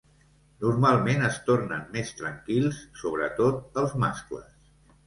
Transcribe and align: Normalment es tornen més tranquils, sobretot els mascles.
Normalment 0.63 1.27
es 1.27 1.37
tornen 1.51 1.85
més 1.99 2.11
tranquils, 2.23 2.83
sobretot 3.05 3.83
els 3.85 3.97
mascles. 4.07 4.53